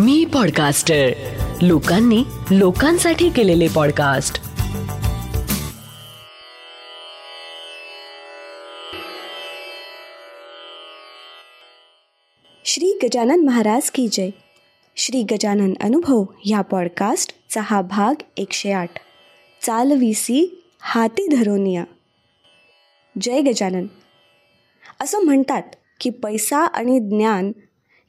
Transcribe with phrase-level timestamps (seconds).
[0.00, 1.08] मी podcaster
[1.62, 4.34] लोकांनी लोकांसाठी केलेले पॉडकास्ट
[12.64, 14.30] श्री गजानन महाराज की जय.
[14.96, 18.90] श्री गजानन अनुभव ह्या पॉडकास्टचा हा भाग एकशे आठ.
[19.62, 21.84] चालविसी हाती धरोनिया.
[23.20, 23.86] जय गजानन.
[25.00, 25.62] असं म्हणतात
[26.00, 27.52] की पैसा आणि ज्ञान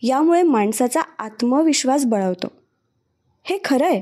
[0.01, 2.47] यामुळे माणसाचा आत्मविश्वास बळवतो.
[3.43, 4.01] हे खरं आहे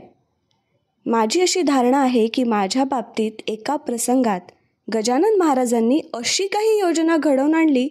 [1.05, 4.41] माझी अशी धारणा आहे की माझ्या बाबतीत एका प्रसंगात
[4.94, 7.88] गजानन महाराजांनी अशी काही योजना घडवून आणली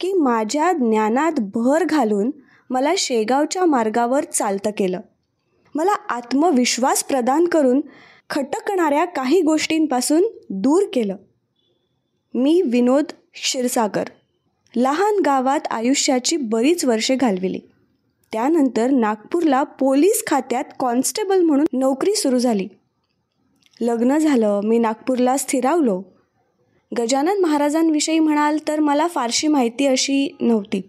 [0.00, 2.30] की माझ्या ज्ञानात भर घालून
[2.70, 5.00] मला शेगावच्या मार्गावर चालतं केलं.
[5.74, 7.80] मला आत्मविश्वास प्रदान करून
[8.30, 11.16] खटकणाऱ्या काही गोष्टींपासून दूर केलं.
[12.34, 14.04] मी विनोद क्षीरसागर.
[14.74, 17.58] लहान गावात आयुष्याची बरीच वर्षे घालविली.
[18.32, 22.68] त्यानंतर नागपूरला पोलीस खात्यात कॉन्स्टेबल म्हणून नोकरी सुरू झाली.
[23.80, 26.02] लग्न झालं मी नागपूरला स्थिरावलो.
[26.98, 30.82] गजानन महाराजांविषयी म्हणाल तर मला फारशी माहिती अशी नव्हती.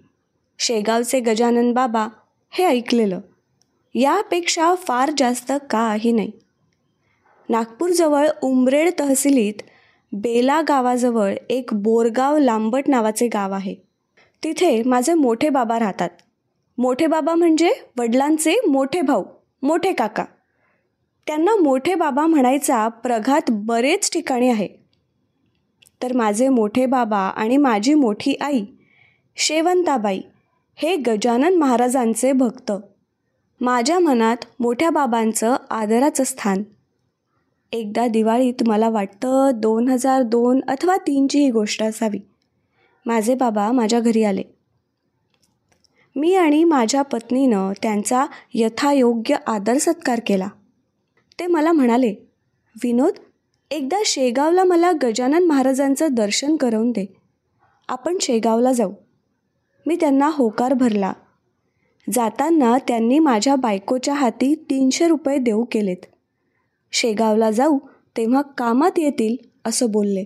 [0.59, 2.07] शेगावचे गजानन बाबा
[2.49, 3.19] हे ऐकलेलं.
[3.95, 6.31] यापेक्षा फार जास्त काही नाही.
[7.49, 9.53] नागपूरजवळ उमरेड तहसीलीत
[10.21, 13.75] बेला गावाजवळ एक बोरगाव लांबट नावाचे गाव आहे.
[14.43, 16.09] तिथे माझे मोठे बाबा राहतात.
[16.77, 19.23] मोठे बाबा म्हणजे वडिलांचे मोठे भाऊ
[19.63, 20.25] मोठे काका.
[21.27, 24.67] त्यांना मोठे बाबा म्हणायचा प्रघात बरेच ठिकाणी आहे.
[26.03, 28.65] तर माझे मोठे बाबा आणि माझी मोठी आई
[29.35, 30.21] शेवंताबाई
[30.75, 32.71] हे गजानन महाराजांचे भक्त.
[33.61, 36.63] माझ्या मनात मोठ्या बाबांचं आदराचं स्थान.
[37.71, 42.19] एकदा दिवाळीत मला वाटतं दोन हजार दोन अथवा तीनची ही गोष्ट असावी.
[43.05, 44.43] माझे बाबा माझ्या घरी आले.
[46.15, 50.47] मी आणि माझ्या पत्नीनं त्यांचा यथायोग्य आदर सत्कार केला.
[51.39, 52.15] ते मला म्हणाले
[52.83, 53.13] विनोद
[53.71, 57.05] एकदा शेगावला मला गजानन महाराजांचं दर्शन करवून दे.
[57.89, 58.93] आपण शेगावला जाऊ.
[59.85, 61.13] मी त्यांना होकार भरला.
[62.13, 66.05] जाताना त्यांनी माझ्या बायकोच्या हाती तीनशे रुपये देऊ केलेत.
[67.01, 67.79] शेगावला जाऊ
[68.17, 69.35] तेव्हा कामात येतील
[69.65, 70.23] असं बोलले.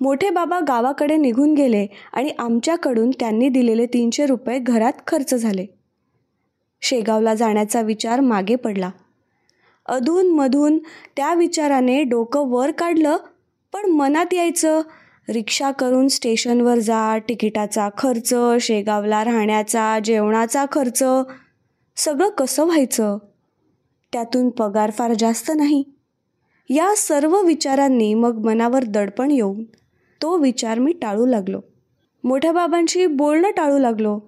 [0.00, 5.66] मोठे बाबा गावाकडे निघून गेले आणि आमच्याकडून त्यांनी दिलेले तीनशे रुपये घरात खर्च झाले.
[6.80, 8.90] शेगावला जाण्याचा विचार मागे पडला.
[9.86, 10.78] अधूनमधून
[11.16, 13.16] त्या विचाराने डोकं वर काढलं
[13.72, 14.80] पण मनात यायचं
[15.28, 21.04] रिक्षा करून स्टेशनवर जा तिकिटाचा खर्च शेगावला राहण्याचा जेवणाचा खर्च
[21.96, 23.18] सगळं कसं व्हायचं?
[24.12, 25.84] त्यातून पगार फार जास्त नाही.
[26.70, 29.64] या सर्व विचारांनी मग मनावर दडपण येऊन
[30.22, 31.60] तो विचार मी टाळू लागलो.
[32.24, 34.18] मोठ्या बाबांशी बोलणं टाळू लागलो.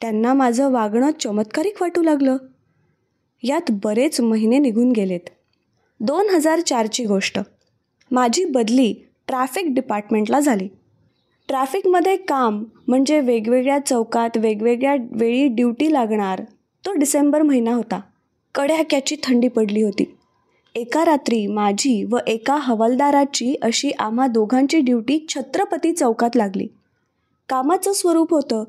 [0.00, 2.36] त्यांना माझं वागणं चमत्कारिक वाटू लागलं.
[3.42, 5.28] यात बरेच महिने निघून गेलेत.
[6.00, 7.38] दोन हजार चारची गोष्ट.
[8.10, 8.94] माझी बदली
[9.26, 10.68] ट्रॅफिक डिपार्टमेंटला झाली.
[11.48, 16.42] ट्रॅफिकमध्ये काम म्हणजे वेगवेगळ्या चौकात वेगवेगळ्या वेळी ड्युटी लागणार
[16.86, 18.00] तो डिसेंबर महिना होता.
[18.58, 20.16] कड्याक्याची थंडी पडली होती.
[20.74, 26.66] एका रात्री माझी व एका हवालदाराची अशी आम्हा दोघांची ड्युटी छत्रपती चौकात लागली.
[27.48, 28.64] कामाचं स्वरूप होतं.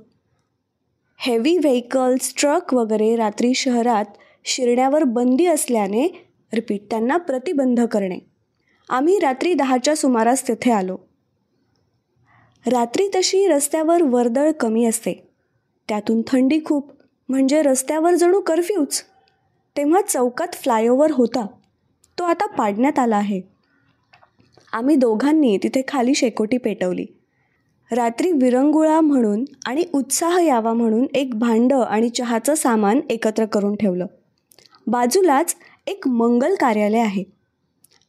[1.17, 4.05] हेवी व्हेकल्स ट्रक वगैरे रात्री शहरात
[4.45, 8.19] शिरण्यावर बंदी असल्याने रिपीट त्यांना प्रतिबंध करणे.
[8.89, 10.97] आम्ही रात्री दहाच्या सुमारास तिथे आलो.
[12.67, 15.27] रात्री तशी रस्त्यावर वर्दळ कमी असते.
[15.89, 16.91] त्यातून थंडी खूप
[17.29, 19.03] म्हणजे रस्त्यावर जणू कर्फ्यूच
[19.79, 21.45] तेव्हा चौकात फ्लायओव्हर होता.
[22.19, 23.41] तो आता पाडण्यात आला आहे.
[24.73, 27.05] आम्ही दोघांनी तिथे खाली शेकोटी पेटवली.
[27.91, 34.05] रात्री विरंगुळा म्हणून आणि उत्साह यावा म्हणून एक भांडं आणि चहाचं सामान एकत्र करून ठेवलं.
[34.87, 35.55] बाजूलाच
[35.87, 37.23] एक मंगल कार्यालय आहे.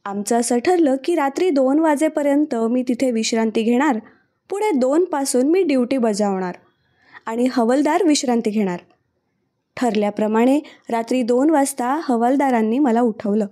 [0.05, 3.99] आमचं असं ठरलं की रात्री दोन वाजेपर्यंत मी तिथे विश्रांती घेणार.
[4.49, 6.55] पुढे दोनपासून मी ड्युटी बजावणार
[7.25, 8.79] आणि हवलदार विश्रांती घेणार.
[9.77, 10.59] ठरल्याप्रमाणे
[10.89, 13.45] रात्री दोन वाजता हवालदारांनी मला उठवलं.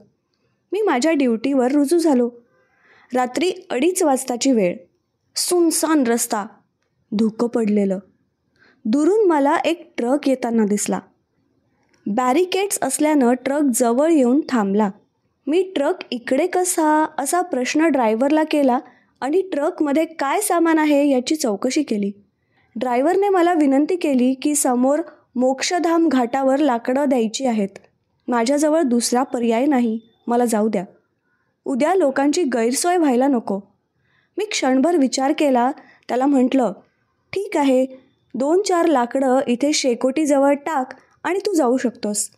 [0.72, 2.30] मी माझ्या ड्युटीवर रुजू झालो.
[3.14, 4.78] रात्री अडीच वाजताची वेळ.
[5.36, 6.46] सुनसान रस्ता.
[7.12, 8.00] धुकं पडलेलं.
[8.86, 11.00] दुरून मला एक ट्रक येताना दिसला.
[12.06, 14.90] बॅरिकेड्स असल्यानं ट्रक जवळ येऊन थांबला.
[15.48, 18.80] मी ट्रक इकडे कसा असा प्रश्न ड्रायव्हरला केला
[19.22, 22.12] आणि ट्रकमध्ये काय सामान आहे याची चौकशी केली.
[22.76, 25.02] ड्रायव्हरने मला विनंती केली की समोर
[25.36, 27.70] मोक्षधाम घाटावर लाकडं द्यायची आहेत.
[28.28, 30.00] माझ्याजवळ दुसरा पर्याय नाही.
[30.28, 30.86] मला जाऊ द्या.
[31.66, 33.60] उद्या लोकांची गैरसोय व्हायला नको.
[34.38, 35.72] मी क्षणभर विचार केला.
[36.08, 36.74] त्याला म्हटलं
[37.34, 37.86] ठीक आहे.
[38.34, 40.90] दोन चार लाकडं इथे शेकोटीजवळ टाक
[41.24, 42.30] आणि तू जाऊ शकतोस.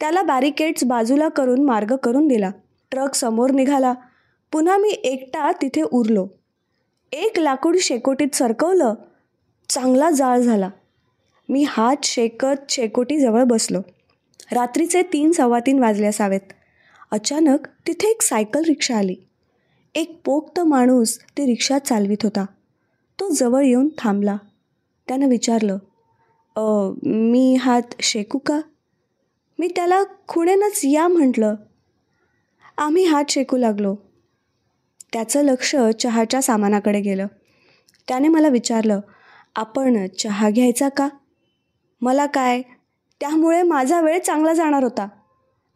[0.00, 2.50] त्याला बॅरिकेड्स बाजूला करून मार्ग करून दिला.
[2.90, 3.94] ट्रक समोर निघाला.
[4.52, 6.26] पुन्हा मी एकटा तिथे उरलो.
[7.12, 8.94] एक लाकूड शेकोटीत सरकवलं.
[9.68, 10.70] चांगला जाळ झाला.
[11.48, 13.80] मी हात शेकत शेकोटीजवळ बसलो.
[14.52, 16.52] रात्रीचे तीन सव्वा तीन वाजले असावेत.
[17.10, 19.16] अचानक तिथे एक सायकल रिक्षा आली.
[19.94, 22.44] एक पोक्त माणूस ती रिक्षा चालवित होता.
[23.20, 24.36] तो जवळ येऊन थांबला.
[25.08, 25.78] त्यानं विचारलं
[27.02, 28.60] मी हात शेकू का?
[29.58, 31.54] मी त्याला खुणेनंच या म्हटलं.
[32.78, 33.96] आम्ही हात शेकू लागलो.
[35.12, 37.26] त्याचं लक्ष चहाच्या सामानाकडे गेलं.
[38.08, 39.00] त्याने मला विचारलं
[39.56, 41.08] आपण चहा घ्यायचा का?
[42.00, 42.62] मला काय?
[43.20, 45.08] त्यामुळे माझा वेळ चांगला जाणार होता.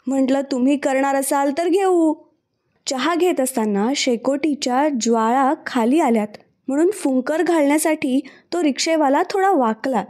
[0.07, 2.15] म्हटलं तुम्ही करणार असाल तर घेऊ.
[2.87, 6.29] चहा घेत असताना शेकोटीच्या ज्वाळा खाली आल्यात.
[6.69, 8.21] म्हणून फुंकर घालण्यासाठी
[8.53, 10.05] तो रिक्षेवाला थोडा वाकला.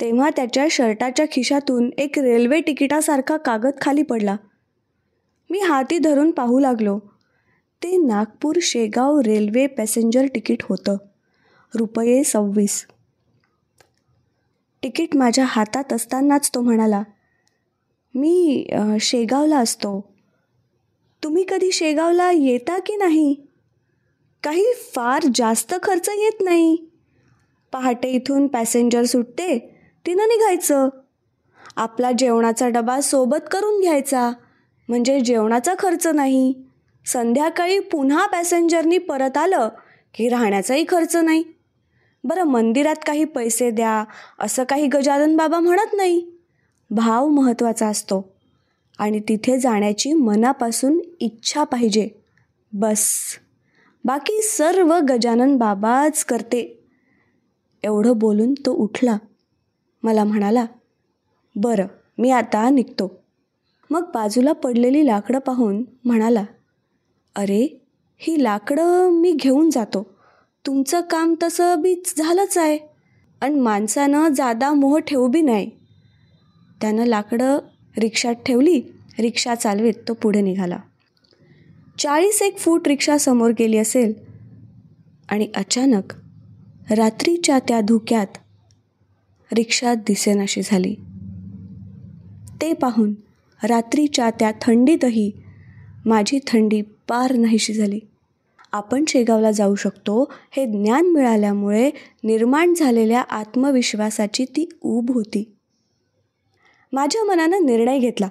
[0.00, 4.36] तेव्हा त्याच्या शर्टाच्या खिशातून एक रेल्वे तिकिटासारखा कागद खाली पडला.
[5.50, 6.98] मी हाती धरून पाहू लागलो.
[7.82, 10.96] ते Nagpur Shegaon railway passenger ticket होतं.
[11.74, 12.86] रुपये सव्वीस.
[14.86, 17.02] तिकीट माझ्या हातात असतानाच तो म्हणाला
[18.14, 18.66] मी
[19.00, 20.00] शेगावला असतो.
[21.22, 23.34] तुम्ही कधी शेगावला येता की नाही?
[24.42, 26.76] काही फार जास्त खर्च येत नाही.
[27.72, 29.58] पहाटे इथून पॅसेंजर सुटते
[30.06, 30.88] तिनं निघायचं.
[31.76, 34.30] आपला जेवणाचा डबा सोबत करून घ्यायचा
[34.88, 36.54] म्हणजे जेवणाचा खर्च नाही.
[37.06, 39.68] संध्याकाळी पुन्हा पॅसेंजरनी परत आलं
[40.14, 41.42] की राहण्याचाही खर्च नाही.
[42.26, 44.04] बरं मंदिरात काही पैसे द्या
[44.38, 46.30] असं काही गजानन बाबा म्हणत नाही.
[46.90, 48.32] भाव महत्त्वाचा असतो.
[48.98, 52.08] आणि तिथे जाण्याची मनापासून इच्छा पाहिजे.
[52.72, 53.08] बस.
[54.04, 56.84] बाकी सर्व गजानन बाबाच करते.
[57.82, 59.16] एवढं बोलून तो उठला.
[60.02, 60.66] मला म्हणाला
[61.56, 61.86] बरं
[62.18, 63.22] मी आता निघतो.
[63.90, 66.44] मग बाजूला पडलेली लाकडं पाहून म्हणाला
[67.36, 67.86] अरे
[68.18, 70.15] ही लाकडं मी घेऊन जातो.
[70.66, 72.78] तुमचं काम तसं बी झालंच आहे.
[73.40, 75.70] आणि माणसानं जादा मोह ठेवू बी नाही.
[76.80, 77.58] त्यानं लाकडं
[77.98, 78.82] रिक्षात ठेवली
[79.18, 80.78] रिक्षा चालवीत तो पुढे निघाला.
[81.98, 84.12] चाळीस एक फूट रिक्षा समोर गेली असेल
[85.28, 86.12] आणि अचानक
[86.90, 88.26] रात्रीच्या त्या धुक्यात
[89.52, 90.94] रिक्षा दिसेनाशी झाली.
[92.60, 93.14] ते पाहून
[93.62, 95.32] रात्रीच्या त्या थंडीतही
[96.06, 98.00] माझी थंडी पार नाहीशी झाली.
[98.76, 101.90] आपण शेगावला जाऊ शकतो हे ज्ञान मिळाल्यामुळे
[102.24, 105.52] निर्माण झालेल्या आत्मविश्वासाची ती ऊब होती.
[106.92, 108.28] माझ्या मनानं निर्णय घेतला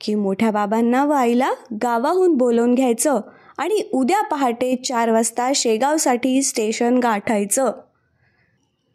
[0.00, 1.52] की मोठ्या बाबांना व आईला
[1.82, 3.20] गावाहून बोलवून घ्यायचं
[3.58, 7.72] आणि उद्या पहाटे चार वाजता शेगावसाठी स्टेशन गाठायचं.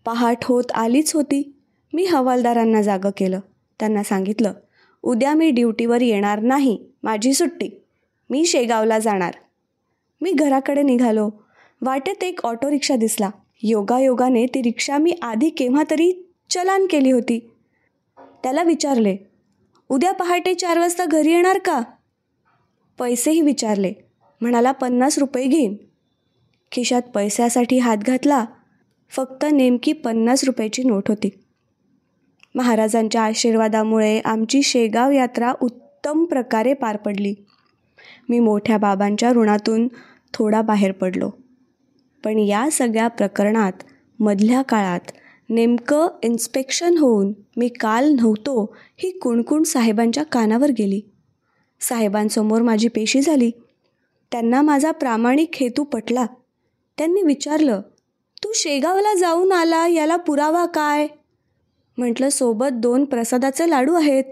[0.05, 1.55] पहाट होत आलीच होती.
[1.93, 3.39] मी हवालदारांना जागं केलं.
[3.79, 4.53] त्यांना सांगितलं
[5.03, 7.83] उद्या मी ड्युटीवर येणार नाही माझी सुट्टी.
[8.29, 9.33] मी शेगावला जाणार.
[10.23, 11.29] मी घराकडे निघालो.
[11.81, 13.29] वाटेत एक ऑटो रिक्षा दिसला.
[13.63, 17.51] योगायोगाने ती रिक्षा मी आधी केव्हा तरी चलान केली होती.
[18.43, 19.17] त्याला विचारले
[19.89, 21.81] उद्या पहाटे चार वाजता घरी येणार का?
[22.99, 23.93] पैसेही विचारले.
[24.41, 25.75] म्हणाला पन्नास रुपये घेईन.
[26.71, 28.45] खिशात पैशासाठी हात घातला.
[29.09, 31.29] फक्त नेमकी पन्नास रुपयाची नोट होती.
[32.55, 37.33] महाराजांच्या आशीर्वादामुळे आमची शेगाव यात्रा उत्तम प्रकारे पार पडली.
[38.29, 39.87] मी मोठ्या बाबांच्या ऋणातून
[40.33, 41.31] थोडा बाहेर पडलो.
[42.23, 43.71] पण या सगळ्या प्रकरणात
[44.19, 45.11] मधल्या काळात
[45.49, 51.01] नेमकं इन्स्पेक्शन होऊन मी काल नव्हतो ही कुणकुण साहेबांच्या कानावर गेली.
[51.81, 53.51] साहेबांसमोर माझी पेशी झाली.
[54.31, 56.25] त्यांना माझा प्रामाणिक हेतू पटला.
[56.97, 57.81] त्यांनी विचारलं
[58.43, 61.07] तू शेगावला जाऊन आला याला पुरावा काय?
[61.97, 64.23] म्हटलं सोबत दोन प्रसादाचे लाडू आहेत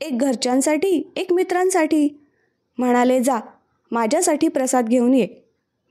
[0.00, 2.26] एक घरच्यांसाठी एक मित्रांसाठी.
[2.78, 3.38] म्हणाले जा.
[3.92, 5.28] माझ्यासाठी प्रसाद घेऊन ये.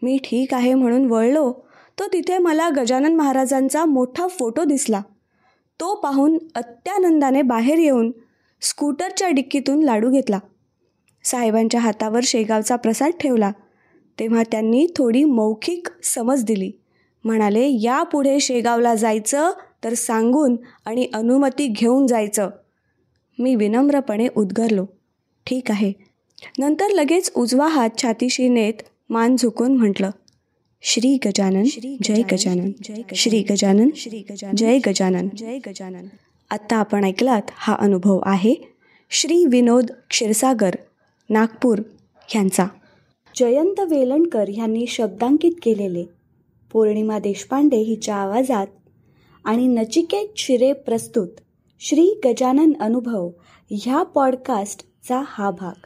[0.01, 1.53] मी ठीक आहे म्हणून वळलो.
[1.99, 5.01] तो तिथे मला गजानन महाराजांचा मोठा फोटो दिसला.
[5.79, 8.11] तो पाहून अत्यानंदाने बाहेर येऊन
[8.61, 10.39] स्कूटरच्या डिक्कीतून लाडू घेतला.
[11.23, 13.51] साहेबांच्या हातावर शेगावचा प्रसाद ठेवला.
[14.19, 16.71] तेव्हा त्यांनी थोडी मौखिक समज दिली.
[17.23, 19.51] म्हणाले यापुढे शेगावला जायचं
[19.83, 20.55] तर सांगून
[20.85, 22.49] आणि अनुमती घेऊन जायचं.
[23.39, 24.85] मी विनम्रपणे उद्गरलो.
[25.47, 26.10] ठीक आहे.
[26.59, 28.73] नंतर लगेच उजवा हात छातीशी नेत
[29.09, 30.09] मान झुकून म्हटलं
[30.81, 31.63] श्री गजानन
[32.03, 32.71] जय गजानन
[33.15, 35.27] श्री गजानन श्री गजानन जय गजानन.
[35.37, 36.07] जय गजानन.
[36.49, 38.55] आत्ता आपण ऐकलात हा अनुभव आहे
[39.09, 40.75] श्री विनोद क्षीरसागर
[41.29, 41.79] नागपूर
[42.27, 42.65] ह्यांचा
[43.35, 46.05] जयंत वेलणकर ह्यांनी शब्दांकित केलेले
[46.71, 48.67] पौर्णिमा देशपांडे हिच्या आवाजात
[49.45, 51.27] आणि नचिकेत शिरे प्रस्तुत
[51.79, 53.29] श्री गजानन अनुभव
[53.71, 55.85] ह्या पॉडकास्टचा हा भाग.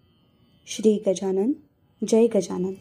[0.73, 1.53] श्री गजानन
[2.03, 2.73] जय गजानन.